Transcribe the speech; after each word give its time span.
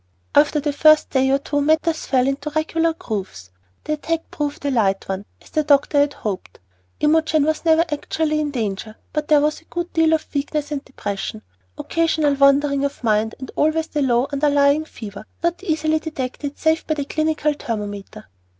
After 0.33 0.59
the 0.59 0.73
first 0.73 1.11
day 1.11 1.29
or 1.29 1.37
two 1.37 1.61
matters 1.61 2.07
fell 2.07 2.27
into 2.27 2.49
regular 2.55 2.93
grooves. 2.93 3.51
The 3.83 3.93
attack 3.93 4.31
proved 4.31 4.65
a 4.65 4.71
light 4.71 5.07
one, 5.07 5.25
as 5.39 5.51
the 5.51 5.61
doctor 5.63 5.99
had 5.99 6.13
hoped. 6.13 6.59
Imogen 7.01 7.43
was 7.43 7.63
never 7.65 7.83
actually 7.87 8.39
in 8.39 8.49
danger, 8.49 8.95
but 9.13 9.27
there 9.27 9.41
was 9.41 9.61
a 9.61 9.65
good 9.65 9.93
deal 9.93 10.13
of 10.13 10.25
weakness 10.33 10.71
and 10.71 10.83
depression, 10.83 11.43
occasional 11.77 12.33
wandering 12.33 12.83
of 12.83 13.03
mind, 13.03 13.35
and 13.37 13.51
always 13.55 13.85
the 13.89 14.01
low, 14.01 14.25
underlying 14.33 14.85
fever, 14.85 15.23
not 15.43 15.63
easily 15.63 15.99
detected 15.99 16.57
save 16.57 16.87
by 16.87 16.95
the 16.95 17.05
clinical 17.05 17.53
thermometer. 17.53 18.25